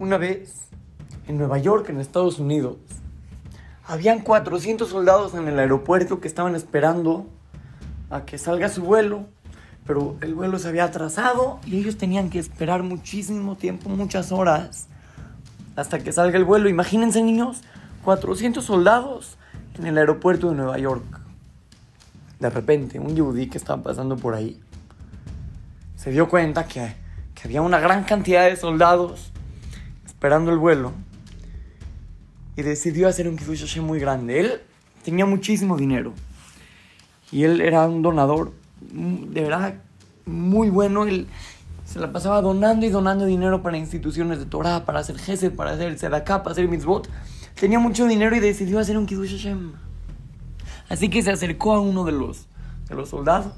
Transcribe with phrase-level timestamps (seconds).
[0.00, 0.64] Una vez,
[1.28, 2.78] en Nueva York, en Estados Unidos,
[3.86, 7.26] habían 400 soldados en el aeropuerto que estaban esperando
[8.10, 9.26] a que salga su vuelo,
[9.86, 14.88] pero el vuelo se había atrasado y ellos tenían que esperar muchísimo tiempo, muchas horas,
[15.76, 16.68] hasta que salga el vuelo.
[16.68, 17.62] Imagínense, niños,
[18.02, 19.36] 400 soldados
[19.78, 21.04] en el aeropuerto de Nueva York.
[22.40, 24.60] De repente, un yudí que estaba pasando por ahí
[25.94, 26.96] se dio cuenta que,
[27.34, 29.32] que había una gran cantidad de soldados
[30.24, 30.92] esperando el vuelo
[32.56, 34.40] y decidió hacer un Kiddush Hashem muy grande.
[34.40, 34.62] Él
[35.04, 36.14] tenía muchísimo dinero
[37.30, 38.54] y él era un donador
[38.90, 39.74] mm, de verdad
[40.24, 41.04] muy bueno.
[41.04, 41.26] Él
[41.84, 45.72] se la pasaba donando y donando dinero para instituciones de Torah, para hacer Gesed, para
[45.72, 47.06] hacer Tzedakah, para hacer Mitzvot.
[47.60, 49.72] Tenía mucho dinero y decidió hacer un Kiddush Hashem.
[50.88, 52.46] Así que se acercó a uno de los,
[52.88, 53.52] de los soldados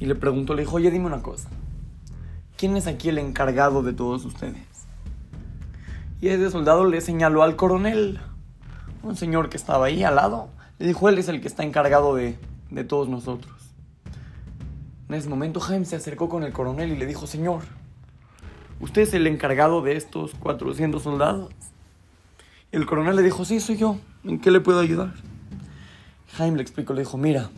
[0.00, 1.48] y le preguntó, le dijo, oye, dime una cosa.
[2.56, 4.73] ¿Quién es aquí el encargado de todos ustedes?
[6.20, 8.20] Y ese soldado le señaló al coronel,
[9.02, 10.48] un señor que estaba ahí al lado.
[10.78, 12.38] Le dijo, él es el que está encargado de,
[12.70, 13.52] de todos nosotros.
[15.08, 17.62] En ese momento Jaime se acercó con el coronel y le dijo, señor,
[18.80, 21.50] ¿usted es el encargado de estos 400 soldados?
[22.72, 23.98] El coronel le dijo, sí, soy yo.
[24.24, 25.12] ¿En qué le puedo ayudar?
[26.36, 27.50] Jaime le explicó, le dijo, mira,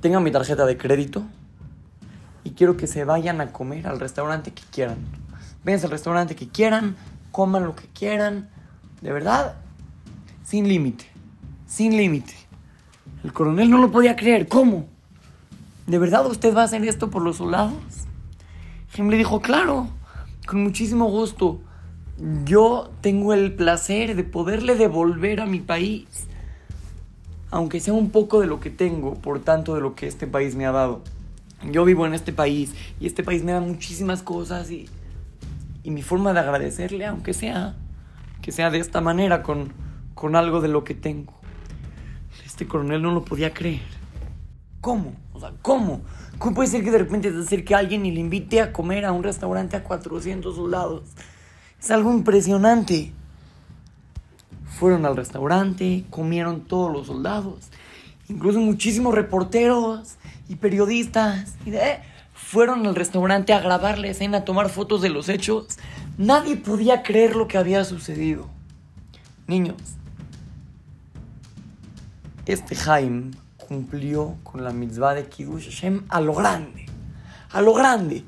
[0.00, 1.22] tengan mi tarjeta de crédito
[2.42, 4.98] y quiero que se vayan a comer al restaurante que quieran.
[5.68, 6.96] Vénganse al restaurante que quieran,
[7.30, 8.48] coman lo que quieran,
[9.02, 9.56] de verdad,
[10.42, 11.04] sin límite,
[11.66, 12.32] sin límite.
[13.22, 14.86] El coronel no lo podía creer, ¿cómo?
[15.86, 17.74] ¿De verdad usted va a hacer esto por los soldados?
[18.94, 19.90] Jim le dijo, claro,
[20.46, 21.60] con muchísimo gusto.
[22.46, 26.06] Yo tengo el placer de poderle devolver a mi país,
[27.50, 30.54] aunque sea un poco de lo que tengo, por tanto de lo que este país
[30.54, 31.02] me ha dado.
[31.70, 34.88] Yo vivo en este país y este país me da muchísimas cosas y,
[35.88, 37.74] y mi forma de agradecerle, aunque sea
[38.42, 39.72] que sea de esta manera, con,
[40.14, 41.32] con algo de lo que tengo.
[42.44, 43.80] Este coronel no lo podía creer.
[44.82, 45.14] ¿Cómo?
[45.32, 46.02] O sea, ¿cómo?
[46.36, 49.06] ¿Cómo puede ser que de repente se acerque a alguien y le invite a comer
[49.06, 51.04] a un restaurante a 400 soldados?
[51.80, 53.10] Es algo impresionante.
[54.66, 57.70] Fueron al restaurante, comieron todos los soldados,
[58.28, 60.16] incluso muchísimos reporteros
[60.50, 61.56] y periodistas.
[61.64, 62.00] Y de,
[62.50, 65.66] fueron al restaurante a grabar la escena, a tomar fotos de los hechos.
[66.16, 68.48] Nadie podía creer lo que había sucedido.
[69.46, 69.76] Niños,
[72.46, 76.86] este Jaime cumplió con la mitzvah de Kiddush Hashem a lo grande.
[77.50, 78.24] A lo grande.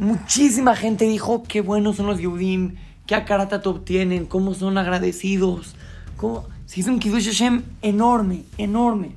[0.00, 2.74] Muchísima gente dijo qué buenos son los Yehudim,
[3.06, 5.76] qué akaratat obtienen, cómo son agradecidos.
[6.16, 6.48] Cómo...
[6.66, 9.14] Se hizo un Kiddush Hashem enorme, enorme.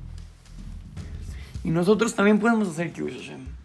[1.64, 3.55] Y nosotros también podemos hacer Kiddush Hashem.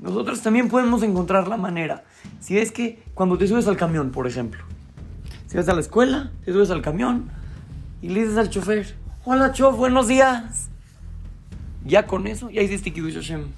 [0.00, 2.04] Nosotros también podemos encontrar la manera.
[2.40, 4.62] Si es que cuando te subes al camión, por ejemplo,
[5.46, 7.30] si vas a la escuela, te subes al camión
[8.00, 10.70] y le dices al chofer, hola chof, buenos días.
[11.84, 13.48] Ya con eso, ya hiciste Kiddush Hashem.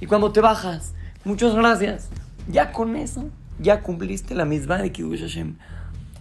[0.00, 2.10] Y cuando te bajas, muchas gracias.
[2.48, 5.56] Ya con eso, ya cumpliste la misma de Kiddush Hashem.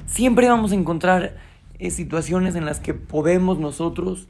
[0.05, 1.35] Siempre vamos a encontrar
[1.79, 4.29] eh, situaciones en las que podemos nosotros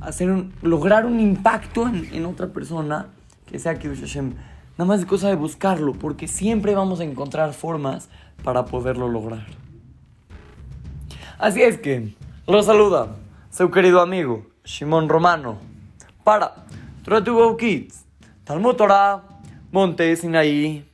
[0.00, 3.08] hacer un, lograr un impacto en, en otra persona
[3.46, 4.34] que sea Kiddush Hashem.
[4.78, 8.08] Nada más es cosa de buscarlo, porque siempre vamos a encontrar formas
[8.44, 9.44] para poderlo lograr.
[11.36, 12.14] Así es que,
[12.46, 13.16] lo saluda
[13.50, 15.58] su querido amigo Shimon Romano
[16.22, 16.54] para
[17.02, 18.04] Torah to Kids,
[18.44, 19.24] Talmud Torah,
[19.72, 20.87] Monte Sinaí.